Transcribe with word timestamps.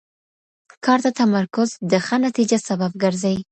کار 0.85 0.99
ته 1.03 1.11
تمرکز 1.19 1.69
د 1.91 1.93
ښه 2.05 2.15
نتیجه 2.25 2.57
سبب 2.67 2.91
ګرځي. 3.03 3.35